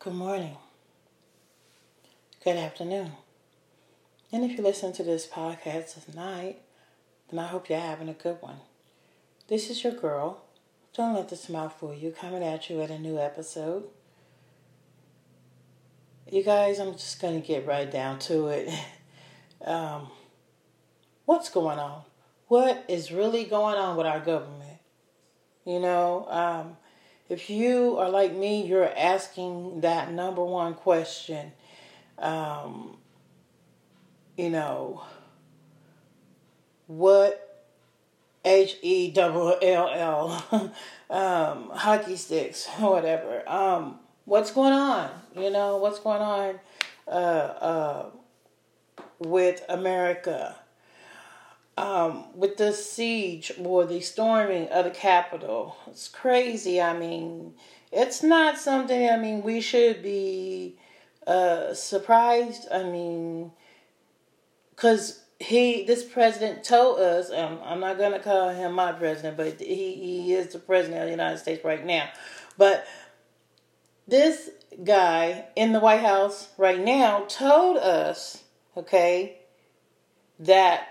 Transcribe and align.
Good 0.00 0.14
morning. 0.14 0.56
Good 2.44 2.56
afternoon. 2.56 3.14
And 4.30 4.44
if 4.44 4.56
you 4.56 4.62
listen 4.62 4.92
to 4.92 5.02
this 5.02 5.26
podcast 5.26 6.04
tonight, 6.04 6.60
then 7.28 7.40
I 7.40 7.48
hope 7.48 7.68
you're 7.68 7.80
having 7.80 8.08
a 8.08 8.12
good 8.12 8.36
one. 8.40 8.58
This 9.48 9.68
is 9.68 9.82
your 9.82 9.94
girl. 9.94 10.44
Don't 10.94 11.14
let 11.14 11.30
the 11.30 11.34
smile 11.34 11.68
fool 11.68 11.92
you. 11.92 12.12
Coming 12.12 12.44
at 12.44 12.70
you 12.70 12.80
at 12.80 12.92
a 12.92 12.98
new 13.00 13.18
episode. 13.18 13.88
You 16.30 16.44
guys, 16.44 16.78
I'm 16.78 16.92
just 16.92 17.20
going 17.20 17.42
to 17.42 17.44
get 17.44 17.66
right 17.66 17.90
down 17.90 18.20
to 18.20 18.48
it. 18.48 18.72
Um, 19.60 20.12
what's 21.24 21.50
going 21.50 21.80
on? 21.80 22.02
What 22.46 22.84
is 22.86 23.10
really 23.10 23.42
going 23.42 23.74
on 23.74 23.96
with 23.96 24.06
our 24.06 24.20
government? 24.20 24.78
You 25.64 25.80
know, 25.80 26.28
um, 26.30 26.76
if 27.28 27.50
you 27.50 27.98
are 27.98 28.08
like 28.08 28.32
me, 28.32 28.66
you're 28.66 28.90
asking 28.96 29.82
that 29.82 30.12
number 30.12 30.44
one 30.44 30.74
question. 30.74 31.52
Um, 32.18 32.96
you 34.36 34.50
know, 34.50 35.02
what 36.86 37.66
H 38.44 38.76
E 38.82 39.12
L 39.16 39.58
L 39.62 40.72
um, 41.10 41.70
hockey 41.70 42.16
sticks, 42.16 42.66
whatever. 42.78 43.48
Um, 43.48 43.98
what's 44.24 44.50
going 44.50 44.72
on? 44.72 45.10
You 45.36 45.50
know, 45.50 45.76
what's 45.76 46.00
going 46.00 46.22
on 46.22 46.60
uh, 47.06 47.10
uh, 47.10 48.06
with 49.18 49.62
America? 49.68 50.56
Um, 51.78 52.24
with 52.34 52.56
the 52.56 52.72
siege 52.72 53.52
or 53.62 53.86
the 53.86 54.00
storming 54.00 54.68
of 54.68 54.84
the 54.84 54.90
Capitol. 54.90 55.76
It's 55.86 56.08
crazy. 56.08 56.80
I 56.80 56.98
mean, 56.98 57.54
it's 57.92 58.22
not 58.22 58.58
something, 58.58 59.08
I 59.08 59.16
mean, 59.16 59.42
we 59.42 59.60
should 59.60 60.02
be 60.02 60.76
uh, 61.24 61.72
surprised. 61.74 62.66
I 62.72 62.82
mean, 62.82 63.52
because 64.74 65.22
he, 65.38 65.84
this 65.84 66.02
president 66.02 66.64
told 66.64 66.98
us, 66.98 67.30
um, 67.30 67.60
I'm 67.62 67.78
not 67.78 67.96
going 67.96 68.12
to 68.12 68.18
call 68.18 68.48
him 68.48 68.72
my 68.72 68.90
president, 68.90 69.36
but 69.36 69.60
he, 69.60 69.94
he 69.94 70.34
is 70.34 70.52
the 70.52 70.58
president 70.58 71.00
of 71.00 71.06
the 71.06 71.12
United 71.12 71.38
States 71.38 71.64
right 71.64 71.86
now. 71.86 72.08
But 72.56 72.88
this 74.08 74.50
guy 74.82 75.44
in 75.54 75.70
the 75.70 75.78
White 75.78 76.00
House 76.00 76.48
right 76.58 76.80
now 76.80 77.24
told 77.28 77.76
us, 77.76 78.42
okay, 78.76 79.38
that 80.40 80.88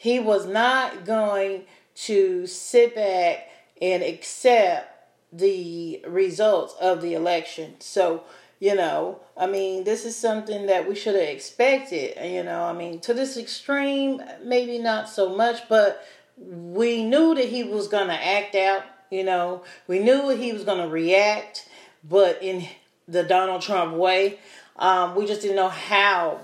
he 0.00 0.18
was 0.18 0.46
not 0.46 1.04
going 1.04 1.62
to 1.94 2.46
sit 2.46 2.94
back 2.94 3.50
and 3.82 4.02
accept 4.02 4.88
the 5.30 6.02
results 6.08 6.74
of 6.80 7.02
the 7.02 7.12
election. 7.12 7.74
So, 7.80 8.24
you 8.60 8.74
know, 8.74 9.20
I 9.36 9.46
mean, 9.46 9.84
this 9.84 10.06
is 10.06 10.16
something 10.16 10.64
that 10.68 10.88
we 10.88 10.94
should 10.94 11.16
have 11.16 11.28
expected. 11.28 12.16
You 12.32 12.42
know, 12.42 12.62
I 12.62 12.72
mean, 12.72 13.00
to 13.00 13.12
this 13.12 13.36
extreme, 13.36 14.22
maybe 14.42 14.78
not 14.78 15.06
so 15.10 15.36
much, 15.36 15.68
but 15.68 16.02
we 16.38 17.04
knew 17.04 17.34
that 17.34 17.50
he 17.50 17.62
was 17.62 17.86
going 17.86 18.08
to 18.08 18.14
act 18.14 18.54
out. 18.54 18.84
You 19.10 19.24
know, 19.24 19.64
we 19.86 19.98
knew 19.98 20.30
he 20.30 20.54
was 20.54 20.64
going 20.64 20.80
to 20.80 20.88
react, 20.88 21.68
but 22.08 22.42
in 22.42 22.66
the 23.06 23.22
Donald 23.22 23.60
Trump 23.60 23.96
way, 23.96 24.38
um, 24.76 25.14
we 25.14 25.26
just 25.26 25.42
didn't 25.42 25.56
know 25.56 25.68
how 25.68 26.40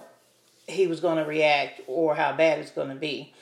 he 0.67 0.86
was 0.86 1.00
going 1.00 1.19
to 1.19 1.25
react 1.25 1.81
or 1.86 2.14
how 2.14 2.33
bad 2.33 2.59
it's 2.59 2.70
going 2.70 2.89
to 2.89 2.95
be. 2.95 3.33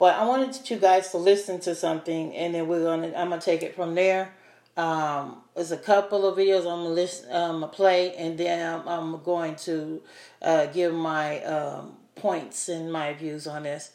But 0.00 0.16
I 0.16 0.24
wanted 0.24 0.70
you 0.70 0.78
guys 0.78 1.10
to 1.10 1.18
listen 1.18 1.60
to 1.60 1.74
something, 1.74 2.34
and 2.34 2.54
then 2.54 2.66
we're 2.66 2.82
gonna. 2.82 3.08
I'm 3.08 3.28
gonna 3.28 3.38
take 3.38 3.62
it 3.62 3.76
from 3.76 3.94
there. 3.94 4.32
Um, 4.74 5.42
there's 5.54 5.72
a 5.72 5.76
couple 5.76 6.26
of 6.26 6.38
videos 6.38 6.60
I'm 6.60 6.84
gonna 6.84 6.88
listen, 6.88 7.30
um, 7.30 7.68
play, 7.68 8.14
and 8.14 8.38
then 8.38 8.80
I'm, 8.80 8.88
I'm 8.88 9.22
going 9.22 9.56
to 9.56 10.00
uh, 10.40 10.66
give 10.66 10.94
my 10.94 11.42
um, 11.44 11.98
points 12.14 12.70
and 12.70 12.90
my 12.90 13.12
views 13.12 13.46
on 13.46 13.64
this, 13.64 13.90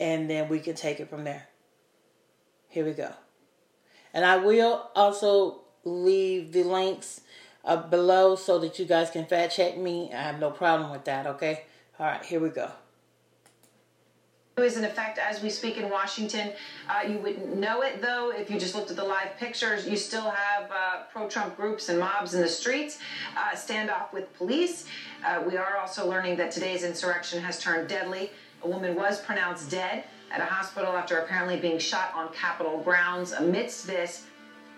and 0.00 0.30
then 0.30 0.48
we 0.48 0.60
can 0.60 0.74
take 0.74 0.98
it 0.98 1.10
from 1.10 1.24
there. 1.24 1.46
Here 2.70 2.86
we 2.86 2.92
go, 2.92 3.12
and 4.14 4.24
I 4.24 4.38
will 4.38 4.88
also 4.94 5.60
leave 5.84 6.52
the 6.52 6.62
links 6.62 7.20
uh, 7.66 7.76
below 7.76 8.34
so 8.34 8.58
that 8.60 8.78
you 8.78 8.86
guys 8.86 9.10
can 9.10 9.26
fact 9.26 9.56
check 9.56 9.76
me. 9.76 10.10
I 10.10 10.22
have 10.22 10.40
no 10.40 10.50
problem 10.50 10.90
with 10.90 11.04
that. 11.04 11.26
Okay. 11.26 11.64
All 12.00 12.06
right. 12.06 12.24
Here 12.24 12.40
we 12.40 12.48
go 12.48 12.70
is 14.62 14.76
in 14.76 14.84
effect 14.84 15.18
as 15.18 15.42
we 15.42 15.48
speak 15.48 15.78
in 15.78 15.88
Washington. 15.88 16.52
Uh, 16.88 17.06
you 17.06 17.18
wouldn't 17.18 17.56
know 17.56 17.82
it 17.82 18.02
though 18.02 18.30
if 18.30 18.50
you 18.50 18.58
just 18.58 18.74
looked 18.74 18.90
at 18.90 18.96
the 18.96 19.04
live 19.04 19.36
pictures. 19.38 19.88
You 19.88 19.96
still 19.96 20.30
have 20.30 20.70
uh, 20.70 21.02
pro 21.12 21.28
Trump 21.28 21.56
groups 21.56 21.88
and 21.88 21.98
mobs 21.98 22.34
in 22.34 22.42
the 22.42 22.48
streets, 22.48 22.98
uh, 23.36 23.54
standoff 23.54 24.12
with 24.12 24.32
police. 24.34 24.86
Uh, 25.24 25.42
we 25.46 25.56
are 25.56 25.78
also 25.78 26.08
learning 26.08 26.36
that 26.36 26.50
today's 26.50 26.82
insurrection 26.82 27.42
has 27.42 27.58
turned 27.58 27.88
deadly. 27.88 28.30
A 28.62 28.68
woman 28.68 28.94
was 28.94 29.20
pronounced 29.22 29.70
dead 29.70 30.04
at 30.30 30.40
a 30.40 30.44
hospital 30.44 30.96
after 30.96 31.18
apparently 31.18 31.58
being 31.58 31.78
shot 31.78 32.12
on 32.14 32.32
Capitol 32.32 32.82
grounds. 32.82 33.32
Amidst 33.32 33.86
this, 33.86 34.26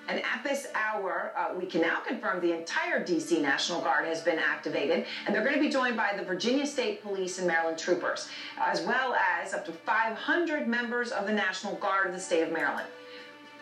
and 0.08 0.18
at 0.18 0.42
this 0.42 0.66
hour, 0.74 1.32
uh, 1.36 1.54
we 1.56 1.64
can 1.64 1.80
now 1.80 2.00
confirm 2.00 2.40
the 2.40 2.56
entire 2.56 3.04
D.C. 3.04 3.40
National 3.40 3.80
Guard 3.80 4.04
has 4.06 4.20
been 4.20 4.38
activated, 4.38 5.06
and 5.26 5.34
they're 5.34 5.44
going 5.44 5.54
to 5.54 5.60
be 5.60 5.70
joined 5.70 5.96
by 5.96 6.12
the 6.16 6.24
Virginia 6.24 6.66
State 6.66 7.02
Police 7.02 7.38
and 7.38 7.46
Maryland 7.46 7.78
troopers, 7.78 8.28
as 8.58 8.82
well 8.82 9.14
as 9.14 9.54
up 9.54 9.64
to 9.66 9.72
500 9.72 10.66
members 10.66 11.12
of 11.12 11.26
the 11.26 11.32
National 11.32 11.76
Guard 11.76 12.08
of 12.08 12.14
the 12.14 12.20
state 12.20 12.42
of 12.42 12.52
Maryland. 12.52 12.88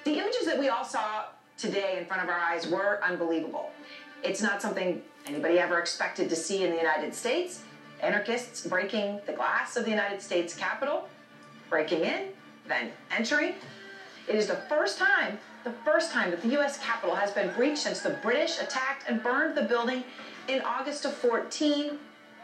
The 0.04 0.18
images 0.18 0.46
that 0.46 0.58
we 0.58 0.68
all 0.70 0.84
saw 0.84 1.26
today 1.58 1.98
in 1.98 2.06
front 2.06 2.22
of 2.22 2.28
our 2.30 2.38
eyes 2.38 2.66
were 2.66 3.00
unbelievable. 3.04 3.70
It's 4.22 4.40
not 4.40 4.62
something 4.62 5.02
anybody 5.26 5.58
ever 5.58 5.78
expected 5.78 6.30
to 6.30 6.36
see 6.36 6.64
in 6.64 6.70
the 6.70 6.76
United 6.76 7.14
States. 7.14 7.62
Anarchists 8.00 8.66
breaking 8.66 9.20
the 9.26 9.32
glass 9.34 9.76
of 9.76 9.84
the 9.84 9.90
United 9.90 10.22
States 10.22 10.54
Capitol, 10.54 11.06
breaking 11.68 12.00
in, 12.00 12.28
then 12.66 12.90
entering. 13.10 13.54
It 14.26 14.36
is 14.36 14.46
the 14.46 14.56
first 14.70 14.96
time 14.96 15.38
the 15.64 15.72
first 15.84 16.12
time 16.12 16.30
that 16.30 16.42
the 16.42 16.48
U.S. 16.50 16.78
Capitol 16.78 17.14
has 17.14 17.30
been 17.32 17.52
breached 17.54 17.82
since 17.82 18.00
the 18.00 18.10
British 18.10 18.60
attacked 18.60 19.04
and 19.08 19.22
burned 19.22 19.56
the 19.56 19.62
building 19.62 20.04
in 20.48 20.60
August 20.62 21.04
of 21.04 21.14
14 21.14 21.98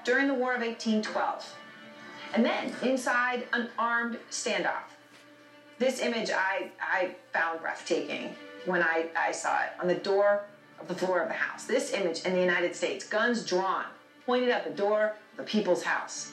during 0.04 0.28
the 0.28 0.34
War 0.34 0.54
of 0.54 0.60
1812. 0.60 1.54
And 2.34 2.44
then 2.44 2.72
inside 2.82 3.44
an 3.52 3.68
armed 3.78 4.18
standoff. 4.30 4.90
This 5.78 6.00
image 6.00 6.30
I, 6.30 6.70
I 6.80 7.14
found 7.32 7.60
breathtaking 7.60 8.34
when 8.64 8.82
I, 8.82 9.06
I 9.16 9.32
saw 9.32 9.62
it 9.62 9.70
on 9.80 9.88
the 9.88 9.94
door 9.94 10.44
of 10.80 10.88
the 10.88 10.94
floor 10.94 11.20
of 11.20 11.28
the 11.28 11.34
House. 11.34 11.64
This 11.64 11.92
image 11.92 12.24
in 12.24 12.34
the 12.34 12.40
United 12.40 12.74
States, 12.74 13.06
guns 13.06 13.44
drawn, 13.44 13.84
pointed 14.26 14.50
at 14.50 14.64
the 14.64 14.70
door 14.70 15.14
of 15.32 15.36
the 15.36 15.42
people's 15.44 15.82
house. 15.82 16.32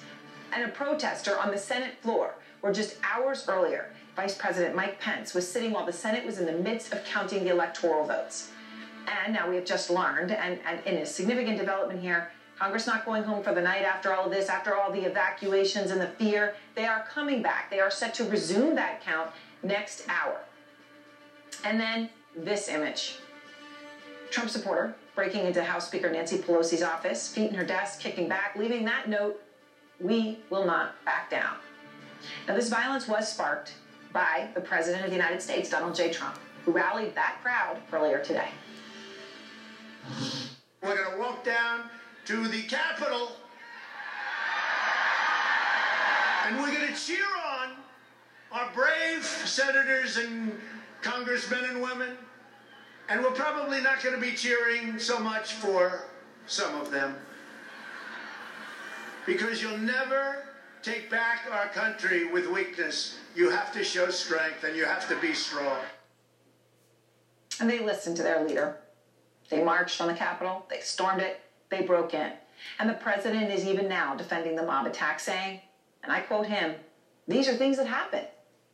And 0.51 0.63
a 0.63 0.67
protester 0.67 1.37
on 1.39 1.51
the 1.51 1.57
Senate 1.57 1.95
floor, 2.01 2.35
where 2.63 2.71
just 2.71 2.95
hours 3.03 3.45
earlier 3.49 3.89
Vice 4.15 4.35
President 4.37 4.73
Mike 4.73 5.01
Pence 5.01 5.33
was 5.33 5.45
sitting 5.45 5.73
while 5.73 5.85
the 5.85 5.91
Senate 5.91 6.25
was 6.25 6.39
in 6.39 6.45
the 6.45 6.53
midst 6.53 6.93
of 6.93 7.03
counting 7.03 7.43
the 7.43 7.49
electoral 7.49 8.05
votes. 8.05 8.51
And 9.25 9.33
now 9.33 9.49
we 9.49 9.55
have 9.55 9.65
just 9.65 9.89
learned, 9.89 10.31
and, 10.31 10.59
and 10.65 10.79
in 10.85 10.95
a 10.95 11.05
significant 11.05 11.57
development 11.57 11.99
here, 11.99 12.31
Congress 12.57 12.87
not 12.87 13.05
going 13.05 13.23
home 13.23 13.43
for 13.43 13.53
the 13.53 13.61
night 13.61 13.81
after 13.81 14.13
all 14.13 14.25
of 14.25 14.31
this, 14.31 14.47
after 14.47 14.75
all 14.75 14.91
the 14.91 15.01
evacuations 15.01 15.91
and 15.91 15.99
the 15.99 16.07
fear. 16.07 16.55
They 16.75 16.85
are 16.85 17.03
coming 17.09 17.41
back. 17.41 17.69
They 17.69 17.79
are 17.79 17.91
set 17.91 18.13
to 18.15 18.23
resume 18.23 18.75
that 18.75 19.03
count 19.03 19.31
next 19.61 20.05
hour. 20.07 20.39
And 21.65 21.79
then 21.79 22.09
this 22.35 22.69
image. 22.69 23.17
Trump 24.29 24.49
supporter 24.49 24.95
breaking 25.15 25.45
into 25.45 25.63
House 25.63 25.87
Speaker 25.87 26.09
Nancy 26.09 26.37
Pelosi's 26.37 26.81
office, 26.81 27.27
feet 27.27 27.49
in 27.49 27.55
her 27.55 27.65
desk, 27.65 27.99
kicking 27.99 28.29
back, 28.29 28.55
leaving 28.55 28.85
that 28.85 29.09
note, 29.09 29.41
we 29.99 30.39
will 30.49 30.65
not 30.65 31.03
back 31.03 31.29
down. 31.29 31.55
Now, 32.47 32.55
this 32.55 32.69
violence 32.69 33.07
was 33.07 33.31
sparked 33.31 33.73
by 34.11 34.49
the 34.53 34.61
President 34.61 35.03
of 35.03 35.09
the 35.09 35.15
United 35.15 35.41
States, 35.41 35.69
Donald 35.69 35.95
J. 35.95 36.11
Trump, 36.11 36.37
who 36.65 36.71
rallied 36.71 37.15
that 37.15 37.37
crowd 37.41 37.77
earlier 37.91 38.19
today. 38.19 38.49
We're 40.81 40.95
going 40.95 41.11
to 41.13 41.19
walk 41.19 41.43
down 41.43 41.89
to 42.25 42.47
the 42.47 42.63
Capitol 42.63 43.31
and 46.45 46.57
we're 46.57 46.73
going 46.73 46.93
to 46.93 46.99
cheer 46.99 47.25
on 47.59 47.71
our 48.51 48.69
brave 48.73 49.23
senators 49.23 50.17
and 50.17 50.59
congressmen 51.01 51.63
and 51.65 51.81
women. 51.81 52.17
And 53.09 53.21
we're 53.23 53.31
probably 53.31 53.81
not 53.81 54.01
going 54.01 54.15
to 54.15 54.21
be 54.21 54.33
cheering 54.33 54.99
so 54.99 55.19
much 55.19 55.53
for 55.53 56.05
some 56.47 56.79
of 56.79 56.91
them 56.91 57.15
because 59.25 59.61
you'll 59.61 59.77
never 59.77 60.43
take 60.83 61.09
back 61.09 61.45
our 61.49 61.69
country 61.69 62.25
with 62.25 62.47
weakness. 62.47 63.17
You 63.35 63.49
have 63.49 63.71
to 63.73 63.83
show 63.83 64.09
strength 64.09 64.65
and 64.65 64.75
you 64.75 64.83
have 64.83 65.07
to 65.07 65.15
be 65.19 65.33
strong. 65.33 65.79
And 67.59 67.69
they 67.69 67.79
listened 67.79 68.17
to 68.17 68.23
their 68.23 68.45
leader. 68.45 68.77
They 69.49 69.63
marched 69.63 70.01
on 70.01 70.07
the 70.07 70.13
Capitol, 70.13 70.65
they 70.69 70.79
stormed 70.79 71.21
it, 71.21 71.39
they 71.69 71.83
broke 71.83 72.13
in. 72.13 72.33
And 72.79 72.89
the 72.89 72.95
president 72.95 73.51
is 73.51 73.65
even 73.65 73.87
now 73.87 74.15
defending 74.15 74.55
the 74.55 74.63
mob 74.63 74.85
attack, 74.85 75.19
saying, 75.19 75.61
and 76.01 76.11
I 76.11 76.19
quote 76.19 76.47
him, 76.47 76.75
these 77.27 77.47
are 77.47 77.55
things 77.55 77.77
that 77.77 77.87
happen 77.87 78.25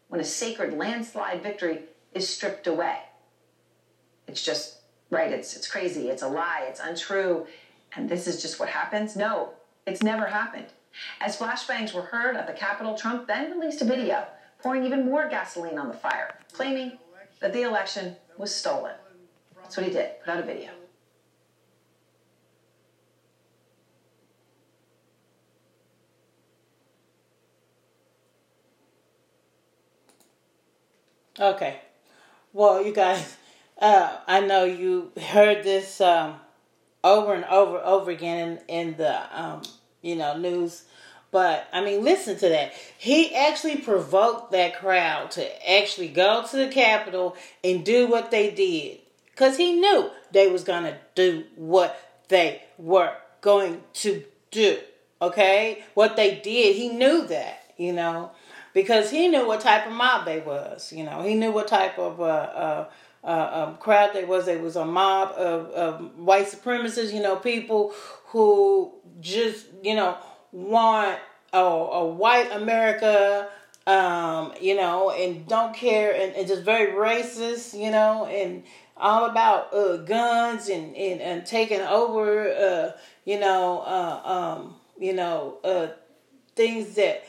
when 0.08 0.22
a 0.22 0.26
sacred 0.26 0.74
landslide 0.74 1.44
victory 1.44 1.82
is 2.14 2.28
stripped 2.28 2.66
away. 2.66 2.98
It's 4.28 4.44
just, 4.44 4.78
right, 5.12 5.32
it's, 5.32 5.56
it's 5.56 5.70
crazy, 5.70 6.10
it's 6.10 6.24
a 6.24 6.28
lie, 6.28 6.66
it's 6.68 6.80
untrue. 6.80 7.46
and 7.96 8.10
this 8.10 8.28
is 8.28 8.42
just 8.42 8.60
what 8.60 8.70
happens? 8.70 9.16
No, 9.16 9.54
it's 9.86 10.02
never 10.02 10.26
happened. 10.26 10.68
As 11.22 11.38
flashbangs 11.38 11.94
were 11.94 12.02
heard 12.02 12.36
at 12.36 12.48
the 12.48 12.54
Capitol, 12.54 12.96
Trump 12.96 13.28
then 13.28 13.60
released 13.60 13.82
a 13.82 13.86
video 13.86 14.26
pouring 14.62 14.84
even 14.84 15.06
more 15.06 15.30
gasoline 15.30 15.78
on 15.78 15.88
the 15.88 15.94
fire, 15.94 16.36
claiming 16.54 16.98
that 17.40 17.54
the 17.54 17.64
election 17.64 18.16
was 18.38 18.54
stolen. 18.54 18.96
That's 19.62 19.78
what 19.78 19.86
he 19.86 19.92
did, 19.92 20.20
put 20.24 20.32
out 20.32 20.40
a 20.40 20.46
video. 20.46 20.72
Okay. 31.40 31.80
Well, 32.52 32.86
you 32.86 32.92
guys, 32.92 33.38
uh, 33.78 34.18
I 34.28 34.42
know 34.42 34.66
you 34.66 35.14
heard 35.18 35.64
this 35.64 36.02
um, 36.02 36.36
over 37.02 37.34
and 37.34 37.46
over 37.46 37.78
over 37.78 38.12
again 38.12 38.60
in, 38.68 38.90
in 38.90 38.98
the 38.98 39.40
um, 39.40 39.62
you 40.02 40.16
know 40.16 40.38
news, 40.38 40.84
but 41.32 41.68
I 41.72 41.84
mean, 41.84 42.04
listen 42.04 42.38
to 42.38 42.50
that. 42.50 42.74
He 42.98 43.36
actually 43.36 43.78
provoked 43.78 44.52
that 44.52 44.80
crowd 44.80 45.32
to 45.32 45.72
actually 45.72 46.10
go 46.10 46.46
to 46.50 46.58
the 46.58 46.68
Capitol 46.68 47.36
and 47.64 47.86
do 47.86 48.08
what 48.08 48.32
they 48.32 48.52
did 48.52 49.00
because 49.32 49.58
he 49.58 49.74
knew 49.74 50.10
they 50.32 50.48
was 50.50 50.64
gonna 50.64 50.98
do 51.16 51.46
what 51.56 52.00
they 52.30 52.64
were 52.78 53.14
going 53.42 53.82
to 53.94 54.24
do. 54.52 54.78
Okay, 55.22 55.84
what 55.94 56.16
they 56.16 56.36
did, 56.36 56.76
he 56.76 56.90
knew 56.90 57.28
that. 57.28 57.58
You 57.78 57.94
know 57.94 58.32
because 58.74 59.10
he 59.10 59.28
knew 59.28 59.48
what 59.48 59.62
type 59.62 59.88
of 59.88 59.94
mob 59.94 60.26
they 60.26 60.40
was. 60.40 60.92
You 60.92 61.04
know, 61.04 61.22
he 61.22 61.36
knew 61.36 61.52
what 61.52 61.68
type 61.68 61.98
of 61.98 62.20
uh, 62.20 62.24
uh, 62.24 62.90
uh, 63.24 63.66
um, 63.68 63.78
crowd 63.78 64.12
they 64.14 64.26
was. 64.26 64.48
It 64.48 64.62
was 64.62 64.76
a 64.76 64.86
mob 64.86 65.32
of, 65.32 65.70
of 65.72 66.18
white 66.18 66.48
supremacists. 66.48 67.14
You 67.14 67.22
know, 67.22 67.36
people 67.36 67.94
who 68.30 68.92
just 69.22 69.68
you 69.84 69.96
know 69.96 70.18
want 70.52 71.20
a, 71.54 71.60
a 71.60 72.08
white 72.08 72.52
America. 72.52 73.50
Um, 73.88 74.54
you 74.62 74.76
know, 74.76 75.10
and 75.10 75.48
don't 75.48 75.74
care, 75.74 76.14
and, 76.14 76.36
and 76.36 76.48
just 76.48 76.62
very 76.62 76.92
racist, 76.92 77.74
you 77.74 77.90
know, 77.90 78.28
and 78.28 78.62
all 78.96 79.26
about 79.26 79.74
uh, 79.74 79.98
guns 79.98 80.70
and, 80.70 80.96
and, 80.96 81.20
and 81.22 81.46
taking 81.46 81.82
over, 81.82 82.52
uh, 82.52 82.92
you 83.26 83.40
know, 83.40 83.80
uh, 83.80 84.22
um, 84.30 84.76
you 85.00 85.14
know, 85.14 85.58
uh, 85.64 85.88
things 86.56 86.96
that 86.96 87.24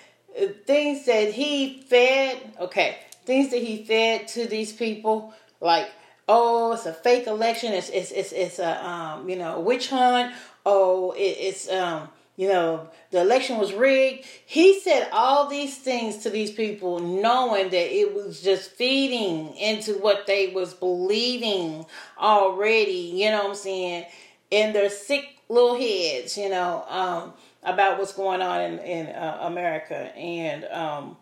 things 0.67 1.06
that 1.06 1.32
he 1.32 1.81
fed, 1.88 2.55
okay, 2.61 2.99
things 3.25 3.50
that 3.50 3.62
he 3.62 3.85
fed 3.85 4.29
to 4.29 4.46
these 4.46 4.73
people, 4.73 5.32
like, 5.61 5.91
oh, 6.29 6.73
it's 6.73 6.87
a 6.87 6.93
fake 6.93 7.26
election, 7.26 7.73
it's 7.73 7.88
it's 7.88 8.11
it's, 8.11 8.32
it's 8.32 8.58
a 8.58 8.87
um, 8.87 9.29
you 9.29 9.37
know, 9.37 9.61
witch 9.61 9.88
hunt, 9.88 10.35
oh, 10.70 11.12
it, 11.12 11.37
it's 11.38 11.69
um, 11.70 12.08
you 12.37 12.49
know, 12.49 12.88
the 13.11 13.20
election 13.20 13.58
was 13.58 13.72
rigged. 13.72 14.25
He 14.46 14.81
said 14.81 15.08
all 15.12 15.49
these 15.49 15.76
things 15.76 16.19
to 16.19 16.31
these 16.31 16.50
people, 16.50 16.99
knowing 17.00 17.70
that 17.70 17.94
it 17.94 18.14
was 18.14 18.40
just 18.43 18.70
feeding 18.70 19.55
into 19.56 19.94
what 19.94 20.26
they 20.26 20.49
was 20.49 20.72
believing 20.72 21.84
already. 22.19 23.12
You 23.14 23.31
know 23.31 23.38
what 23.38 23.50
I'm 23.50 23.55
saying? 23.55 24.06
In 24.50 24.72
their 24.72 24.90
sick 24.90 25.25
little 25.49 25.78
heads, 25.78 26.38
you 26.38 26.49
know. 26.49 26.84
Um, 26.88 27.32
about 27.62 27.99
what's 27.99 28.12
going 28.12 28.40
on 28.40 28.61
in, 28.61 28.78
in 28.78 29.06
uh, 29.08 29.38
America. 29.43 30.17
And 30.17 30.64
um, 30.67 31.17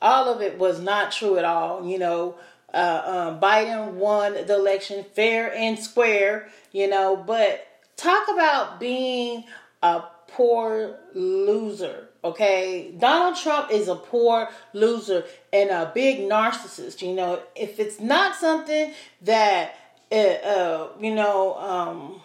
all 0.00 0.32
of 0.32 0.40
it 0.40 0.58
was 0.58 0.80
not 0.80 1.12
true 1.12 1.38
at 1.38 1.44
all. 1.44 1.86
You 1.86 1.98
know, 1.98 2.36
uh, 2.72 3.02
um, 3.04 3.40
Biden 3.40 3.94
won 3.94 4.34
the 4.34 4.54
election 4.54 5.04
fair 5.14 5.52
and 5.54 5.78
square, 5.78 6.48
you 6.72 6.88
know, 6.88 7.16
but 7.16 7.66
talk 7.96 8.28
about 8.28 8.80
being 8.80 9.44
a 9.82 10.02
poor 10.28 10.96
loser. 11.14 12.08
Okay, 12.24 12.94
Donald 12.98 13.36
Trump 13.36 13.70
is 13.70 13.88
a 13.88 13.94
poor 13.94 14.48
loser 14.72 15.24
and 15.52 15.70
a 15.70 15.92
big 15.94 16.20
narcissist. 16.20 17.02
You 17.02 17.14
know, 17.14 17.42
if 17.54 17.78
it's 17.78 18.00
not 18.00 18.34
something 18.34 18.92
that, 19.22 19.74
uh, 20.10 20.14
uh 20.16 20.88
you 21.00 21.14
know, 21.14 21.54
um, 21.56 22.20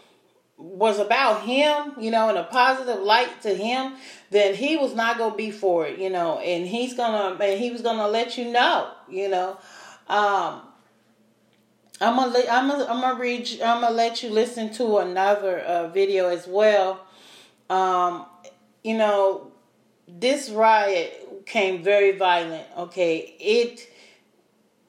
was 0.60 1.00
about 1.00 1.44
him, 1.44 1.94
you 2.00 2.12
know, 2.12 2.30
in 2.30 2.36
a 2.36 2.44
positive 2.44 3.01
light 3.01 3.42
to 3.42 3.56
him, 3.56 3.94
then 4.30 4.54
he 4.54 4.75
was 4.75 4.94
not 4.94 5.18
gonna 5.18 5.36
be 5.36 5.51
for 5.51 5.88
it, 5.88 5.98
you 5.98 6.10
know, 6.10 6.38
and 6.39 6.68
he's 6.68 6.94
gonna 6.94 7.42
and 7.42 7.60
he 7.60 7.71
was 7.71 7.81
gonna 7.81 8.07
let 8.07 8.38
you 8.38 8.51
know, 8.51 8.92
you 9.10 9.30
know. 9.30 9.57
Um 10.07 10.62
I'm 12.01 12.16
gonna 12.16 12.40
I'm 12.50 12.68
gonna, 12.69 12.86
I'm 12.86 13.01
gonna 13.01 13.19
read 13.19 13.50
I'm 13.62 13.81
gonna 13.81 13.92
let 13.92 14.24
you 14.24 14.30
listen 14.30 14.72
to 14.74 14.98
another 14.98 15.60
uh, 15.60 15.88
video 15.90 16.30
as 16.30 16.48
well. 16.48 17.06
Um, 17.69 18.25
you 18.84 18.98
know, 18.98 19.51
this 20.07 20.50
riot 20.50 21.46
came 21.46 21.84
very 21.84 22.18
violent. 22.18 22.66
Okay, 22.78 23.36
it 23.40 23.88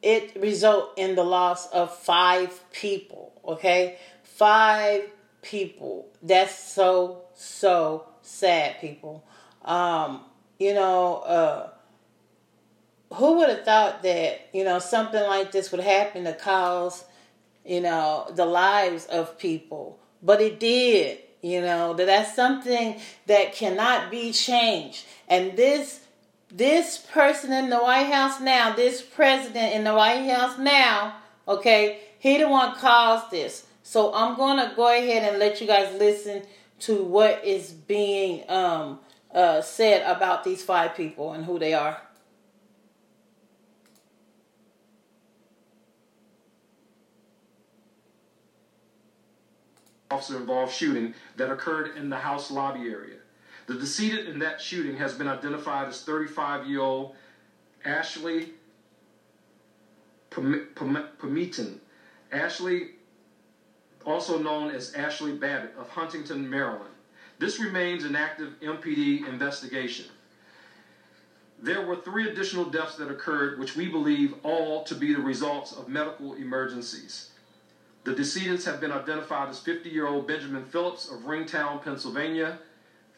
it 0.02 0.40
result 0.40 0.92
in 0.96 1.16
the 1.16 1.24
loss 1.24 1.68
of 1.70 1.94
five 1.94 2.70
people. 2.72 3.32
Okay, 3.44 3.98
five 4.22 5.10
people. 5.42 6.08
That's 6.22 6.56
so 6.56 7.24
so 7.34 8.06
sad, 8.22 8.80
people. 8.80 9.24
Um, 9.64 10.24
you 10.58 10.74
know, 10.74 11.16
uh, 11.16 11.70
who 13.12 13.38
would 13.38 13.48
have 13.48 13.64
thought 13.64 14.02
that 14.02 14.48
you 14.52 14.64
know 14.64 14.78
something 14.78 15.22
like 15.22 15.52
this 15.52 15.70
would 15.72 15.80
happen 15.80 16.24
to 16.24 16.32
cause 16.32 17.04
you 17.64 17.80
know 17.80 18.30
the 18.34 18.46
lives 18.46 19.06
of 19.06 19.38
people, 19.38 19.98
but 20.22 20.40
it 20.40 20.60
did. 20.60 21.18
You 21.42 21.62
know 21.62 21.94
that 21.94 22.06
that's 22.06 22.36
something 22.36 23.00
that 23.26 23.54
cannot 23.54 24.10
be 24.10 24.32
changed, 24.32 25.06
and 25.28 25.56
this 25.56 26.00
this 26.50 26.98
person 26.98 27.52
in 27.52 27.70
the 27.70 27.78
White 27.78 28.12
House 28.12 28.40
now, 28.40 28.74
this 28.74 29.00
president 29.02 29.72
in 29.72 29.84
the 29.84 29.94
White 29.94 30.28
House 30.28 30.58
now, 30.58 31.16
okay, 31.46 32.00
he 32.18 32.38
the 32.38 32.48
one 32.48 32.74
caused 32.74 33.30
this. 33.30 33.66
So 33.82 34.12
I'm 34.14 34.36
gonna 34.36 34.72
go 34.76 34.88
ahead 34.88 35.28
and 35.28 35.38
let 35.38 35.60
you 35.60 35.66
guys 35.66 35.94
listen 35.98 36.42
to 36.80 37.02
what 37.02 37.44
is 37.44 37.70
being 37.70 38.48
um, 38.50 38.98
uh, 39.34 39.60
said 39.62 40.02
about 40.02 40.44
these 40.44 40.62
five 40.62 40.94
people 40.94 41.32
and 41.32 41.44
who 41.44 41.58
they 41.58 41.74
are. 41.74 42.00
Officer 50.10 50.36
involved 50.36 50.72
shooting 50.72 51.14
that 51.36 51.50
occurred 51.50 51.96
in 51.96 52.10
the 52.10 52.16
House 52.16 52.50
lobby 52.50 52.88
area. 52.88 53.16
The 53.66 53.74
decedent 53.74 54.28
in 54.28 54.40
that 54.40 54.60
shooting 54.60 54.96
has 54.96 55.14
been 55.14 55.28
identified 55.28 55.88
as 55.88 56.02
35 56.02 56.66
year 56.66 56.80
old 56.80 57.14
Ashley 57.84 58.50
Pumetin. 60.30 61.78
Ashley 62.32 62.90
also 64.04 64.38
known 64.38 64.70
as 64.70 64.92
Ashli 64.92 65.38
Babbitt 65.38 65.74
of 65.78 65.88
Huntingtown, 65.90 66.44
Maryland. 66.48 66.94
This 67.38 67.60
remains 67.60 68.04
an 68.04 68.16
active 68.16 68.54
MPD 68.60 69.28
investigation. 69.28 70.06
There 71.62 71.86
were 71.86 71.96
three 71.96 72.28
additional 72.30 72.64
deaths 72.64 72.96
that 72.96 73.10
occurred, 73.10 73.58
which 73.58 73.76
we 73.76 73.88
believe 73.88 74.34
all 74.42 74.82
to 74.84 74.94
be 74.94 75.12
the 75.12 75.20
results 75.20 75.72
of 75.72 75.88
medical 75.88 76.34
emergencies. 76.34 77.29
The 78.04 78.14
decedents 78.14 78.64
have 78.64 78.80
been 78.80 78.92
identified 78.92 79.50
as 79.50 79.58
50 79.60 79.90
year 79.90 80.06
old 80.06 80.26
Benjamin 80.26 80.64
Philips 80.64 81.10
of 81.10 81.20
Ringtown, 81.20 81.82
Pennsylvania, 81.82 82.58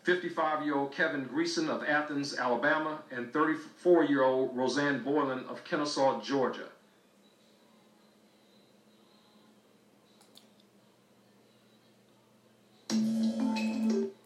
55 0.02 0.64
year 0.64 0.76
old 0.76 0.92
Kevin 0.92 1.24
Greeson 1.26 1.68
of 1.68 1.84
Athens, 1.84 2.36
Alabama, 2.36 2.98
and 3.10 3.32
34 3.32 4.04
year 4.04 4.24
old 4.24 4.56
Rosanne 4.56 5.04
Boyland 5.04 5.46
of 5.48 5.62
Kennesaw, 5.64 6.20
Georgia. 6.20 6.68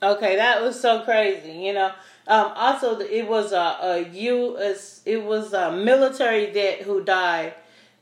Okay, 0.02 0.36
that 0.36 0.62
was 0.62 0.80
so 0.80 1.02
crazy, 1.02 1.52
you 1.52 1.72
know. 1.72 1.92
Um, 2.28 2.52
also, 2.54 2.98
it 3.00 3.28
was 3.28 3.52
a, 3.52 3.78
a 3.80 4.08
U.S. 4.12 5.00
It 5.04 5.22
was 5.22 5.52
a 5.52 5.72
military 5.72 6.52
vet 6.52 6.82
who 6.82 7.02
died. 7.02 7.54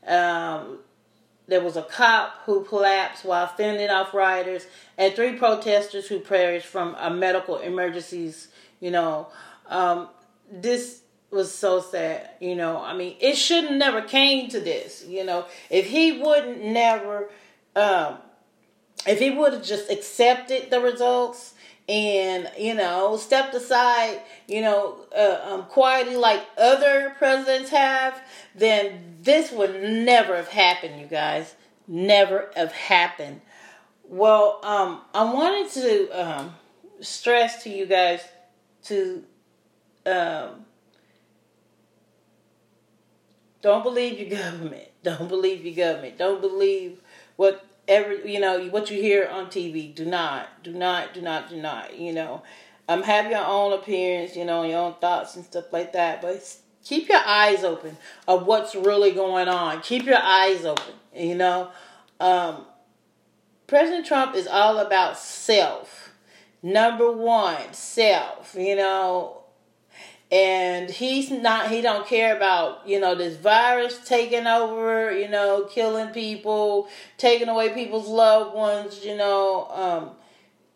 Um, 0.05 0.79
there 1.47 1.61
was 1.61 1.77
a 1.77 1.83
cop 1.83 2.41
who 2.45 2.63
collapsed 2.63 3.25
while 3.25 3.47
fending 3.47 3.89
off 3.89 4.13
rioters, 4.13 4.65
and 4.97 5.13
three 5.13 5.33
protesters 5.33 6.07
who 6.07 6.19
perished 6.19 6.67
from 6.67 6.95
a 6.99 7.09
medical 7.09 7.57
emergencies. 7.57 8.47
You 8.79 8.91
know, 8.91 9.27
um, 9.67 10.09
this 10.51 11.01
was 11.31 11.53
so 11.53 11.81
sad. 11.81 12.29
You 12.39 12.55
know, 12.55 12.81
I 12.81 12.95
mean, 12.95 13.15
it 13.19 13.35
should 13.35 13.65
not 13.65 13.73
never 13.73 14.01
came 14.01 14.49
to 14.49 14.59
this. 14.59 15.05
You 15.07 15.23
know, 15.23 15.45
if 15.69 15.87
he 15.87 16.13
wouldn't 16.13 16.63
never, 16.63 17.29
um, 17.75 18.17
if 19.07 19.19
he 19.19 19.31
would 19.31 19.53
have 19.53 19.63
just 19.63 19.91
accepted 19.91 20.69
the 20.69 20.79
results 20.79 21.54
and 21.87 22.49
you 22.57 22.73
know 22.73 23.15
stepped 23.17 23.53
aside 23.53 24.19
you 24.47 24.61
know 24.61 24.97
uh, 25.15 25.39
um, 25.45 25.63
quietly 25.63 26.15
like 26.15 26.43
other 26.57 27.15
presidents 27.17 27.69
have 27.69 28.19
then 28.55 29.17
this 29.21 29.51
would 29.51 29.81
never 29.83 30.35
have 30.35 30.47
happened 30.47 30.99
you 30.99 31.05
guys 31.05 31.55
never 31.87 32.49
have 32.55 32.71
happened 32.71 33.41
Well, 34.07 34.59
um, 34.63 35.01
I 35.13 35.23
wanted 35.23 35.71
to 35.81 36.09
um, 36.11 36.55
stress 37.01 37.63
to 37.63 37.69
you 37.69 37.85
guys 37.85 38.21
to 38.85 39.23
um, 40.05 40.65
don't 43.61 43.83
believe 43.83 44.19
your 44.19 44.29
government. 44.41 44.89
Don't 45.03 45.27
believe 45.27 45.65
your 45.65 45.75
government. 45.75 46.17
Don't 46.17 46.41
believe 46.41 46.99
what 47.35 47.65
every 47.87 48.31
you 48.31 48.39
know 48.39 48.67
what 48.69 48.89
you 48.89 49.01
hear 49.01 49.27
on 49.27 49.47
TV. 49.47 49.93
Do 49.93 50.05
not, 50.05 50.63
do 50.63 50.73
not, 50.73 51.13
do 51.13 51.21
not, 51.21 51.49
do 51.49 51.57
not. 51.57 51.97
You 51.97 52.13
know, 52.13 52.43
um, 52.87 53.03
have 53.03 53.29
your 53.29 53.45
own 53.45 53.73
appearance. 53.73 54.35
You 54.35 54.45
know, 54.45 54.63
your 54.63 54.79
own 54.79 54.95
thoughts 55.01 55.35
and 55.35 55.45
stuff 55.45 55.71
like 55.71 55.93
that. 55.93 56.21
But 56.21 56.57
keep 56.83 57.09
your 57.09 57.21
eyes 57.25 57.63
open 57.63 57.97
of 58.27 58.45
what's 58.45 58.75
really 58.75 59.11
going 59.11 59.47
on. 59.47 59.81
Keep 59.81 60.05
your 60.05 60.21
eyes 60.21 60.65
open. 60.65 60.93
You 61.15 61.35
know, 61.35 61.71
um, 62.19 62.65
President 63.67 64.05
Trump 64.05 64.35
is 64.35 64.47
all 64.47 64.79
about 64.79 65.17
self. 65.17 66.11
Number 66.61 67.11
one, 67.11 67.73
self. 67.73 68.55
You 68.57 68.75
know, 68.75 69.34
and 70.35 70.89
he's 70.89 71.31
not 71.31 71.69
he 71.69 71.81
don't 71.81 72.05
care 72.05 72.35
about 72.35 72.85
you 72.85 72.99
know 72.99 73.15
this 73.15 73.37
virus 73.37 73.97
taking 74.05 74.45
over 74.47 75.17
you 75.17 75.29
know 75.29 75.63
killing 75.71 76.09
people 76.09 76.89
taking 77.17 77.47
away 77.47 77.73
people's 77.73 78.07
loved 78.07 78.53
ones 78.53 79.05
you 79.05 79.15
know 79.15 79.67
um, 79.71 80.09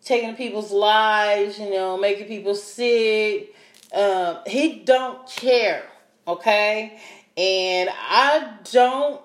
taking 0.02 0.34
people's 0.36 0.72
lives 0.72 1.60
you 1.60 1.70
know 1.70 1.98
making 1.98 2.28
people 2.28 2.56
sick. 2.56 3.54
Um, 3.92 4.38
he 4.46 4.80
don't 4.86 5.28
care 5.28 5.84
okay? 6.28 7.00
And 7.36 7.90
i 7.92 8.54
don't 8.72 9.22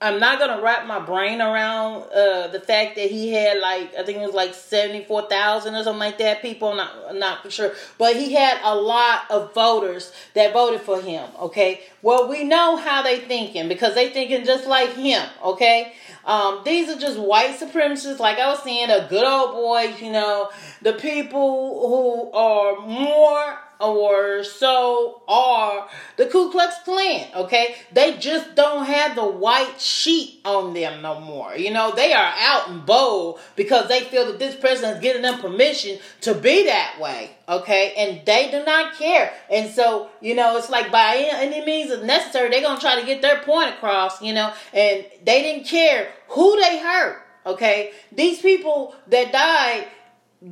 I'm 0.00 0.20
not 0.20 0.38
gonna 0.38 0.62
wrap 0.62 0.86
my 0.86 1.00
brain 1.00 1.40
around 1.40 2.04
uh, 2.12 2.46
the 2.48 2.60
fact 2.60 2.94
that 2.94 3.10
he 3.10 3.32
had 3.32 3.58
like 3.58 3.96
I 3.96 4.04
think 4.04 4.18
it 4.18 4.26
was 4.26 4.34
like 4.34 4.54
seventy 4.54 5.04
four 5.04 5.28
thousand 5.28 5.74
or 5.74 5.82
something 5.82 5.98
like 5.98 6.18
that. 6.18 6.40
People, 6.40 6.76
not 6.76 7.16
not 7.16 7.42
for 7.42 7.50
sure, 7.50 7.74
but 7.98 8.14
he 8.14 8.32
had 8.32 8.60
a 8.62 8.76
lot 8.76 9.22
of 9.28 9.52
voters 9.54 10.12
that 10.34 10.52
voted 10.52 10.82
for 10.82 11.00
him. 11.00 11.28
Okay, 11.40 11.80
well 12.00 12.28
we 12.28 12.44
know 12.44 12.76
how 12.76 13.02
they 13.02 13.18
thinking 13.18 13.66
because 13.66 13.96
they 13.96 14.10
thinking 14.10 14.44
just 14.44 14.68
like 14.68 14.94
him. 14.94 15.28
Okay, 15.44 15.92
um, 16.24 16.60
these 16.64 16.88
are 16.88 16.98
just 16.98 17.18
white 17.18 17.58
supremacists, 17.58 18.20
like 18.20 18.38
I 18.38 18.48
was 18.50 18.62
saying, 18.62 18.88
the 18.88 19.04
good 19.10 19.24
old 19.24 19.52
boys. 19.52 20.00
You 20.00 20.12
know, 20.12 20.50
the 20.80 20.92
people 20.92 22.30
who 22.30 22.38
are 22.38 22.80
more 22.86 23.58
or 23.80 24.42
so 24.42 25.22
are 25.28 25.88
the 26.16 26.26
Ku 26.26 26.50
Klux 26.50 26.74
Klan, 26.84 27.28
okay? 27.34 27.76
They 27.92 28.16
just 28.16 28.54
don't 28.54 28.84
have 28.84 29.14
the 29.14 29.24
white 29.24 29.80
sheet 29.80 30.40
on 30.44 30.74
them 30.74 31.00
no 31.02 31.20
more. 31.20 31.54
You 31.54 31.72
know, 31.72 31.92
they 31.94 32.12
are 32.12 32.32
out 32.38 32.68
and 32.68 32.84
bold 32.84 33.38
because 33.54 33.88
they 33.88 34.00
feel 34.00 34.26
that 34.26 34.38
this 34.38 34.56
president 34.56 34.96
is 34.96 35.02
giving 35.02 35.22
them 35.22 35.40
permission 35.40 35.98
to 36.22 36.34
be 36.34 36.64
that 36.64 36.98
way, 37.00 37.30
okay? 37.48 37.94
And 37.96 38.26
they 38.26 38.50
do 38.50 38.64
not 38.64 38.94
care. 38.94 39.32
And 39.50 39.70
so, 39.70 40.10
you 40.20 40.34
know, 40.34 40.56
it's 40.56 40.70
like 40.70 40.90
by 40.90 41.28
any 41.30 41.64
means 41.64 41.90
necessary, 42.02 42.50
they're 42.50 42.62
going 42.62 42.76
to 42.76 42.82
try 42.82 42.98
to 42.98 43.06
get 43.06 43.22
their 43.22 43.42
point 43.42 43.70
across, 43.70 44.20
you 44.20 44.34
know, 44.34 44.52
and 44.72 45.04
they 45.24 45.42
didn't 45.42 45.66
care 45.66 46.12
who 46.28 46.60
they 46.60 46.78
hurt, 46.78 47.22
okay? 47.46 47.92
These 48.10 48.40
people 48.40 48.94
that 49.06 49.32
died 49.32 49.86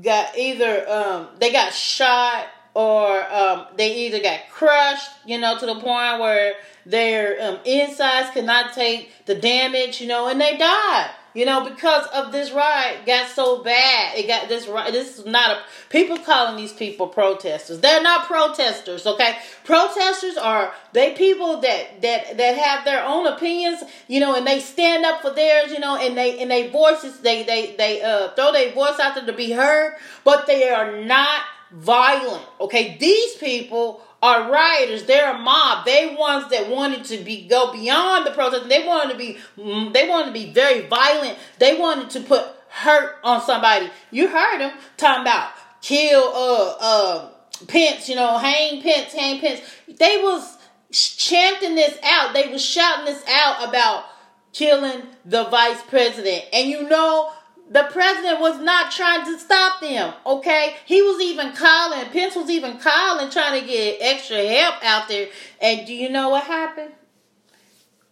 got 0.02 0.36
either, 0.36 0.88
um, 0.88 1.28
they 1.38 1.52
got 1.52 1.72
shot 1.72 2.46
or 2.76 3.32
um, 3.32 3.64
they 3.78 4.04
either 4.04 4.20
got 4.20 4.38
crushed, 4.50 5.08
you 5.24 5.38
know, 5.38 5.58
to 5.58 5.64
the 5.64 5.76
point 5.76 6.20
where 6.20 6.52
their 6.84 7.42
um, 7.42 7.58
insides 7.64 8.28
could 8.34 8.44
not 8.44 8.74
take 8.74 9.10
the 9.24 9.34
damage, 9.34 10.02
you 10.02 10.06
know, 10.06 10.28
and 10.28 10.38
they 10.38 10.58
died, 10.58 11.10
you 11.32 11.46
know, 11.46 11.66
because 11.66 12.06
of 12.08 12.32
this 12.32 12.50
riot 12.50 13.06
got 13.06 13.30
so 13.30 13.64
bad. 13.64 14.18
It 14.18 14.26
got 14.26 14.50
this 14.50 14.68
right. 14.68 14.92
This 14.92 15.18
is 15.18 15.24
not 15.24 15.52
a 15.52 15.60
people 15.88 16.18
calling 16.18 16.58
these 16.58 16.74
people 16.74 17.06
protesters. 17.06 17.80
They're 17.80 18.02
not 18.02 18.26
protesters, 18.26 19.06
okay? 19.06 19.38
Protesters 19.64 20.36
are 20.36 20.74
they 20.92 21.14
people 21.14 21.62
that 21.62 22.02
that 22.02 22.36
that 22.36 22.58
have 22.58 22.84
their 22.84 23.02
own 23.06 23.26
opinions, 23.26 23.84
you 24.06 24.20
know, 24.20 24.36
and 24.36 24.46
they 24.46 24.60
stand 24.60 25.06
up 25.06 25.22
for 25.22 25.30
theirs, 25.30 25.72
you 25.72 25.78
know, 25.78 25.96
and 25.96 26.14
they 26.14 26.42
and 26.42 26.50
they 26.50 26.68
voices 26.68 27.20
they 27.20 27.42
they 27.42 27.74
they 27.76 28.02
uh 28.02 28.34
throw 28.34 28.52
their 28.52 28.72
voice 28.72 29.00
out 29.00 29.14
there 29.14 29.24
to 29.24 29.32
be 29.32 29.52
heard, 29.52 29.94
but 30.24 30.46
they 30.46 30.68
are 30.68 31.02
not 31.02 31.40
violent. 31.70 32.44
Okay, 32.60 32.96
these 32.98 33.34
people 33.36 34.02
are 34.22 34.50
rioters. 34.50 35.04
They're 35.04 35.34
a 35.34 35.38
mob. 35.38 35.84
They 35.84 36.14
ones 36.18 36.50
that 36.50 36.68
wanted 36.68 37.04
to 37.06 37.18
be 37.18 37.46
go 37.46 37.72
beyond 37.72 38.26
the 38.26 38.30
protest. 38.30 38.68
They 38.68 38.86
wanted 38.86 39.12
to 39.12 39.18
be 39.18 39.38
mm, 39.58 39.92
they 39.92 40.08
wanted 40.08 40.26
to 40.26 40.32
be 40.32 40.52
very 40.52 40.86
violent. 40.86 41.38
They 41.58 41.78
wanted 41.78 42.10
to 42.10 42.20
put 42.20 42.44
hurt 42.68 43.16
on 43.22 43.40
somebody. 43.42 43.90
You 44.10 44.28
heard 44.28 44.60
them 44.60 44.76
talking 44.96 45.22
about 45.22 45.50
kill 45.80 46.22
uh 46.34 46.76
uh 46.80 47.30
Pence, 47.68 48.08
you 48.08 48.16
know, 48.16 48.36
hang 48.38 48.82
Pence, 48.82 49.12
hang 49.14 49.40
Pence. 49.40 49.60
They 49.88 50.20
was 50.22 50.58
chanting 50.90 51.74
this 51.74 51.98
out. 52.04 52.34
They 52.34 52.48
was 52.48 52.64
shouting 52.64 53.06
this 53.06 53.22
out 53.28 53.68
about 53.68 54.04
killing 54.52 55.02
the 55.24 55.44
vice 55.44 55.82
president. 55.82 56.44
And 56.52 56.68
you 56.68 56.88
know 56.88 57.30
the 57.68 57.82
president 57.90 58.40
was 58.40 58.60
not 58.60 58.92
trying 58.92 59.24
to 59.24 59.38
stop 59.38 59.80
them, 59.80 60.14
okay? 60.24 60.76
He 60.84 61.02
was 61.02 61.20
even 61.20 61.52
calling, 61.52 62.08
Pence 62.10 62.36
was 62.36 62.48
even 62.48 62.78
calling, 62.78 63.28
trying 63.30 63.60
to 63.60 63.66
get 63.66 63.98
extra 64.00 64.36
help 64.46 64.76
out 64.84 65.08
there. 65.08 65.28
And 65.60 65.86
do 65.86 65.92
you 65.92 66.08
know 66.08 66.28
what 66.28 66.44
happened? 66.44 66.92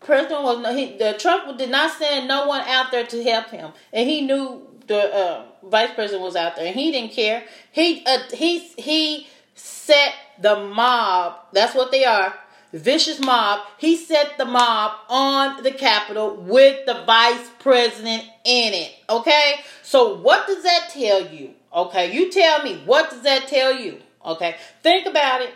President 0.00 0.42
was 0.42 0.75
he, 0.75 0.99
the 0.99 1.14
Trump 1.18 1.56
did 1.56 1.70
not 1.70 1.96
send 1.96 2.28
no 2.28 2.46
one 2.46 2.62
out 2.62 2.90
there 2.90 3.06
to 3.06 3.23
help 3.23 3.49
him, 3.50 3.73
and 3.92 4.08
he 4.08 4.20
knew 4.20 4.66
the 4.87 5.14
uh, 5.14 5.46
vice 5.62 5.94
president 5.94 6.23
was 6.23 6.37
out 6.37 6.56
there, 6.56 6.66
and 6.66 6.76
he 6.76 6.90
didn't 6.92 7.12
care. 7.12 7.44
He 7.73 8.04
uh, 8.04 8.18
he 8.34 8.58
he 8.58 9.28
set 9.54 10.12
the 10.38 10.56
mob. 10.56 11.37
That's 11.52 11.75
what 11.75 11.90
they 11.90 12.04
are 12.04 12.34
vicious 12.75 13.21
mob. 13.21 13.61
He 13.78 13.97
set 13.97 14.37
the 14.37 14.45
mob 14.45 14.93
on 15.09 15.62
the 15.62 15.71
Capitol 15.71 16.37
with 16.37 16.85
the 16.87 17.04
vice 17.07 17.50
president 17.59 18.25
in 18.45 18.75
it. 18.75 18.93
Okay? 19.09 19.61
So, 19.83 20.16
what 20.16 20.47
does 20.47 20.62
that 20.64 20.90
tell 20.93 21.26
you? 21.26 21.54
Okay, 21.73 22.12
you 22.12 22.31
tell 22.31 22.62
me, 22.62 22.83
what 22.85 23.11
does 23.11 23.23
that 23.23 23.49
tell 23.49 23.75
you? 23.75 24.00
Okay, 24.25 24.57
think 24.83 25.07
about 25.07 25.43
it. 25.43 25.50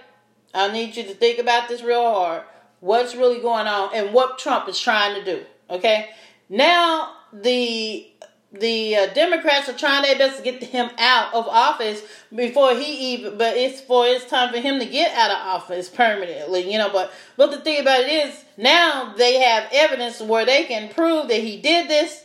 I 0.53 0.71
need 0.73 0.97
you 0.97 1.05
to 1.05 1.15
think 1.15 1.39
about 1.39 1.69
this 1.69 1.83
real 1.83 2.03
hard. 2.03 2.43
What's 2.81 3.15
really 3.15 3.41
going 3.41 3.67
on 3.67 3.95
and 3.95 4.13
what 4.13 4.39
Trump 4.39 4.69
is 4.69 4.79
trying 4.79 5.15
to 5.15 5.25
do. 5.25 5.45
Okay, 5.71 6.11
now 6.49 7.15
the 7.33 8.07
the 8.53 8.97
uh, 8.97 9.07
Democrats 9.13 9.69
are 9.69 9.77
trying 9.77 10.03
their 10.03 10.17
best 10.17 10.39
to 10.39 10.43
get 10.43 10.63
him 10.63 10.89
out 10.99 11.35
of 11.35 11.47
office 11.47 12.03
before 12.35 12.75
he 12.75 13.15
even. 13.15 13.37
But 13.37 13.57
it's 13.57 13.81
for 13.81 14.07
it's 14.07 14.25
time 14.25 14.53
for 14.53 14.59
him 14.59 14.79
to 14.79 14.87
get 14.87 15.15
out 15.15 15.31
of 15.31 15.63
office 15.63 15.89
permanently, 15.91 16.71
you 16.71 16.79
know. 16.79 16.91
But 16.91 17.13
but 17.37 17.51
the 17.51 17.59
thing 17.59 17.81
about 17.81 18.01
it 18.01 18.11
is 18.11 18.45
now 18.57 19.13
they 19.17 19.39
have 19.41 19.69
evidence 19.71 20.21
where 20.21 20.47
they 20.47 20.65
can 20.65 20.89
prove 20.89 21.29
that 21.29 21.41
he 21.41 21.61
did 21.61 21.89
this, 21.89 22.25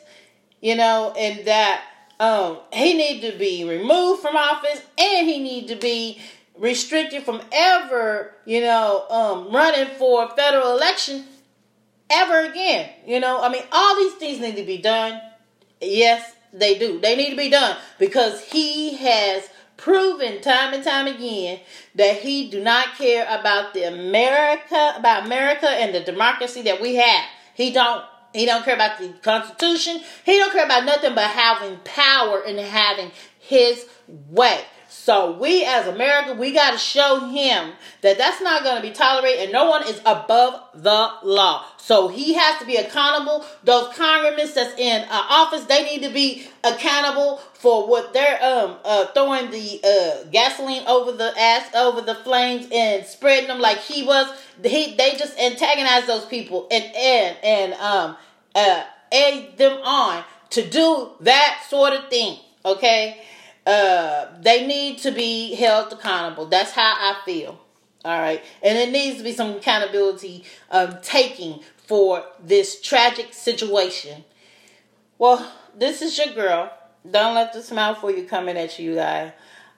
you 0.62 0.76
know, 0.78 1.14
and 1.18 1.46
that 1.46 1.84
um, 2.22 2.60
he 2.72 2.94
need 2.94 3.20
to 3.30 3.38
be 3.38 3.66
removed 3.66 4.22
from 4.22 4.38
office 4.38 4.82
and 4.98 5.28
he 5.28 5.40
need 5.40 5.68
to 5.68 5.76
be 5.76 6.22
restricted 6.58 7.24
from 7.24 7.42
ever, 7.52 8.34
you 8.46 8.62
know, 8.62 9.06
um, 9.10 9.54
running 9.54 9.94
for 9.98 10.24
a 10.24 10.30
federal 10.30 10.74
election 10.74 11.26
ever 12.10 12.46
again. 12.46 12.90
You 13.06 13.20
know, 13.20 13.42
I 13.42 13.50
mean, 13.50 13.64
all 13.74 13.98
these 13.98 14.14
things 14.14 14.40
need 14.40 14.56
to 14.56 14.64
be 14.64 14.78
done 14.78 15.20
Yes, 15.84 16.34
they 16.52 16.78
do. 16.78 17.00
They 17.00 17.16
need 17.16 17.32
to 17.32 17.36
be 17.36 17.50
done 17.50 17.78
because 18.00 18.42
he 18.42 18.96
has 18.98 19.50
proven 19.78 20.40
time 20.42 20.74
and 20.74 20.84
time 20.84 21.08
again 21.08 21.60
that 21.96 22.18
he 22.18 22.50
do 22.50 22.62
not 22.62 22.96
care 22.96 23.26
about 23.30 23.74
the 23.74 23.84
America 23.84 24.94
about 24.98 25.26
America 25.26 25.68
and 25.68 25.94
the 25.94 26.00
democracy 26.00 26.62
that 26.62 26.82
we 26.82 26.96
have. 26.96 27.26
He 27.56 27.72
don't 27.72 28.04
he 28.34 28.46
don't 28.46 28.64
care 28.66 28.76
about 28.76 29.00
the 29.00 29.10
Constitution. 29.22 30.02
He 30.26 30.38
don't 30.38 30.52
care 30.52 30.66
about 30.66 30.86
nothing 30.86 31.16
but 31.16 31.30
having 31.30 31.78
power 31.84 32.42
and 32.42 32.60
having 32.60 33.12
his 33.40 33.86
way. 34.08 34.64
So 34.96 35.32
we 35.32 35.66
as 35.66 35.88
America, 35.88 36.34
we 36.34 36.54
got 36.54 36.72
to 36.72 36.78
show 36.78 37.28
him 37.28 37.74
that 38.02 38.18
that's 38.18 38.40
not 38.42 38.64
going 38.64 38.76
to 38.78 38.82
be 38.82 38.92
tolerated 38.92 39.46
and 39.46 39.52
no 39.52 39.68
one 39.68 39.86
is 39.88 40.00
above 40.06 40.62
the 40.76 41.10
law. 41.24 41.66
So 41.78 42.08
he 42.08 42.36
has 42.36 42.60
to 42.60 42.66
be 42.66 42.78
accountable. 42.78 43.44
Those 43.64 43.94
congressmen 43.96 44.48
that's 44.54 44.80
in 44.80 45.02
uh, 45.02 45.26
office, 45.30 45.66
they 45.66 45.84
need 45.84 46.08
to 46.08 46.14
be 46.14 46.48
accountable 46.64 47.38
for 47.54 47.88
what 47.88 48.14
they're 48.14 48.42
um 48.42 48.78
uh, 48.86 49.08
throwing 49.08 49.50
the 49.52 49.82
uh, 49.84 50.30
gasoline 50.32 50.88
over 50.88 51.12
the 51.12 51.34
ass 51.38 51.74
over 51.76 52.00
the 52.00 52.16
flames 52.16 52.68
and 52.72 53.06
spreading 53.06 53.48
them 53.48 53.60
like 53.60 53.80
he 53.80 54.06
was. 54.06 54.32
He 54.64 54.96
they 54.96 55.16
just 55.18 55.38
antagonize 55.40 56.06
those 56.06 56.26
people 56.26 56.68
and 56.72 56.84
and 56.96 57.38
and 57.44 57.74
um 57.74 58.16
uh 58.56 58.84
egg 59.12 59.58
them 59.58 59.80
on 59.84 60.24
to 60.52 60.70
do 60.70 61.10
that 61.22 61.66
sort 61.68 61.94
of 61.94 62.10
thing. 62.10 62.38
Okay 62.64 63.22
uh, 63.66 64.28
they 64.42 64.66
need 64.68 64.98
to 65.00 65.12
be 65.12 65.56
held 65.56 65.94
accountable. 65.94 66.46
That's 66.46 66.72
how 66.72 66.94
I 66.98 67.22
feel. 67.26 67.60
All 68.06 68.20
right. 68.20 68.44
And 68.62 68.78
it 68.78 68.92
needs 68.92 69.18
to 69.18 69.24
be 69.24 69.32
some 69.32 69.56
accountability 69.56 70.44
um, 70.70 70.98
taking 71.02 71.62
for 71.78 72.26
this 72.44 72.82
tragic 72.82 73.34
situation. 73.34 74.26
Well, 75.18 75.50
this 75.76 76.02
is 76.02 76.18
your 76.18 76.34
girl, 76.34 76.72
don't 77.10 77.36
let 77.36 77.54
the 77.54 77.62
smile 77.62 77.96
for 77.96 78.12
you 78.12 78.26
coming 78.26 78.58
at 78.58 78.80
you, 78.80 78.96
guys. 78.96 79.32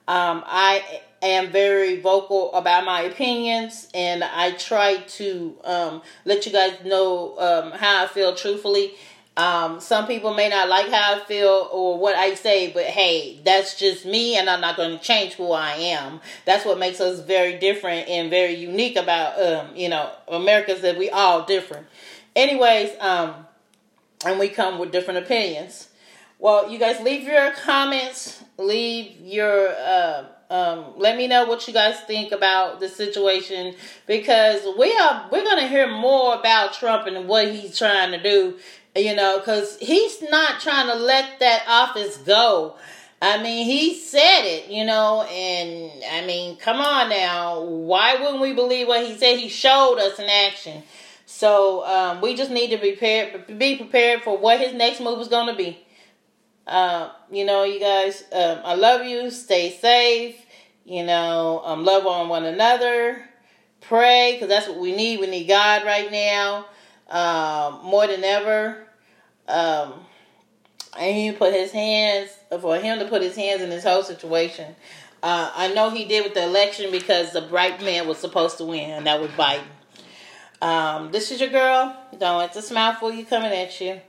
Um, 0.08 0.44
I 0.46 1.02
am 1.22 1.50
very 1.50 2.00
vocal 2.00 2.52
about 2.54 2.84
my 2.84 3.02
opinions, 3.02 3.88
and 3.94 4.22
I 4.22 4.52
try 4.52 4.98
to 4.98 5.56
um, 5.64 6.02
let 6.24 6.46
you 6.46 6.52
guys 6.52 6.78
know 6.84 7.36
um, 7.38 7.72
how 7.72 8.04
I 8.04 8.06
feel 8.06 8.34
truthfully. 8.34 8.94
Um, 9.36 9.80
some 9.80 10.06
people 10.06 10.32
may 10.32 10.48
not 10.48 10.68
like 10.70 10.90
how 10.90 11.16
I 11.16 11.18
feel 11.20 11.68
or 11.70 11.98
what 11.98 12.16
I 12.16 12.34
say, 12.34 12.72
but 12.72 12.84
hey, 12.84 13.38
that's 13.44 13.78
just 13.78 14.06
me, 14.06 14.36
and 14.36 14.48
I'm 14.48 14.62
not 14.62 14.76
going 14.76 14.96
to 14.96 15.04
change 15.04 15.34
who 15.34 15.52
I 15.52 15.72
am. 15.72 16.20
That's 16.46 16.64
what 16.64 16.78
makes 16.78 17.00
us 17.00 17.20
very 17.20 17.58
different 17.58 18.08
and 18.08 18.30
very 18.30 18.54
unique 18.54 18.96
about, 18.96 19.40
um, 19.40 19.76
you 19.76 19.90
know, 19.90 20.10
America's 20.26 20.80
that 20.80 20.96
we 20.96 21.10
all 21.10 21.44
different. 21.44 21.86
Anyways, 22.34 22.92
um, 23.00 23.34
and 24.24 24.38
we 24.38 24.48
come 24.48 24.78
with 24.78 24.90
different 24.90 25.24
opinions. 25.24 25.88
Well, 26.38 26.70
you 26.70 26.78
guys 26.78 27.00
leave 27.02 27.24
your 27.24 27.50
comments, 27.52 28.42
leave 28.58 29.20
your 29.20 29.68
uh, 29.68 30.24
um, 30.48 30.84
let 30.96 31.16
me 31.16 31.26
know 31.26 31.44
what 31.46 31.66
you 31.66 31.74
guys 31.74 31.98
think 32.00 32.30
about 32.30 32.78
the 32.78 32.88
situation 32.88 33.74
because 34.06 34.62
we 34.78 34.96
are 34.96 35.28
we're 35.32 35.44
gonna 35.44 35.66
hear 35.66 35.90
more 35.90 36.34
about 36.36 36.72
Trump 36.72 37.06
and 37.06 37.26
what 37.26 37.52
he's 37.52 37.76
trying 37.76 38.12
to 38.12 38.22
do 38.22 38.56
you 38.96 39.14
know, 39.14 39.38
because 39.38 39.78
he's 39.78 40.22
not 40.22 40.60
trying 40.60 40.88
to 40.88 40.94
let 40.94 41.38
that 41.40 41.64
office 41.68 42.16
go. 42.18 42.76
I 43.20 43.42
mean, 43.42 43.64
he 43.64 43.94
said 43.98 44.42
it, 44.42 44.70
you 44.70 44.84
know, 44.84 45.22
and 45.22 45.90
I 46.12 46.26
mean, 46.26 46.56
come 46.56 46.80
on 46.80 47.08
now. 47.08 47.62
Why 47.62 48.16
wouldn't 48.16 48.40
we 48.40 48.52
believe 48.52 48.88
what 48.88 49.06
he 49.06 49.16
said? 49.16 49.38
He 49.38 49.48
showed 49.48 49.96
us 49.98 50.18
in 50.18 50.26
action. 50.26 50.82
So 51.24 51.84
um, 51.86 52.20
we 52.20 52.36
just 52.36 52.50
need 52.50 52.70
to 52.70 52.76
be 52.76 52.92
prepared, 52.92 53.58
be 53.58 53.76
prepared 53.76 54.22
for 54.22 54.36
what 54.36 54.60
his 54.60 54.74
next 54.74 55.00
move 55.00 55.20
is 55.20 55.28
going 55.28 55.48
to 55.48 55.54
be. 55.56 55.78
Uh, 56.66 57.10
you 57.30 57.44
know, 57.44 57.64
you 57.64 57.80
guys, 57.80 58.24
um, 58.32 58.60
I 58.64 58.74
love 58.74 59.04
you. 59.06 59.30
Stay 59.30 59.70
safe. 59.70 60.36
You 60.84 61.04
know, 61.04 61.62
um, 61.64 61.84
love 61.84 62.06
on 62.06 62.28
one 62.28 62.44
another. 62.44 63.28
Pray, 63.80 64.32
because 64.34 64.48
that's 64.48 64.68
what 64.68 64.78
we 64.78 64.94
need. 64.94 65.20
We 65.20 65.26
need 65.26 65.46
God 65.46 65.84
right 65.84 66.10
now 66.10 66.66
um, 67.08 67.80
more 67.84 68.06
than 68.06 68.24
ever. 68.24 68.85
Um, 69.48 69.94
and 70.98 71.16
he 71.16 71.32
put 71.32 71.52
his 71.52 71.72
hands 71.72 72.30
for 72.60 72.78
him 72.78 72.98
to 72.98 73.06
put 73.06 73.22
his 73.22 73.36
hands 73.36 73.62
in 73.62 73.70
this 73.70 73.84
whole 73.84 74.02
situation. 74.02 74.74
Uh, 75.22 75.50
I 75.54 75.72
know 75.74 75.90
he 75.90 76.04
did 76.04 76.24
with 76.24 76.34
the 76.34 76.44
election 76.44 76.90
because 76.90 77.32
the 77.32 77.42
bright 77.42 77.80
man 77.82 78.06
was 78.06 78.18
supposed 78.18 78.58
to 78.58 78.64
win, 78.64 78.90
and 78.90 79.06
that 79.06 79.20
was 79.20 79.30
Biden. 79.32 79.62
Um, 80.62 81.10
this 81.12 81.30
is 81.30 81.40
your 81.40 81.50
girl. 81.50 81.96
Don't 82.18 82.38
let 82.38 82.54
the 82.54 82.62
smile 82.62 82.94
fool 82.94 83.12
you 83.12 83.26
coming 83.26 83.52
at 83.52 83.80
you. 83.80 84.00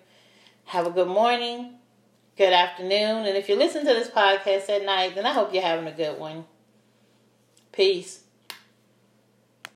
Have 0.65 0.85
a 0.85 0.91
good 0.91 1.07
morning, 1.07 1.75
good 2.37 2.53
afternoon, 2.53 3.25
and 3.25 3.37
if 3.37 3.49
you 3.49 3.55
listen 3.55 3.85
to 3.85 3.93
this 3.93 4.09
podcast 4.09 4.69
at 4.69 4.85
night, 4.85 5.15
then 5.15 5.25
I 5.25 5.33
hope 5.33 5.53
you're 5.53 5.63
having 5.63 5.87
a 5.87 5.91
good 5.91 6.19
one. 6.19 6.45
Peace. 7.71 8.23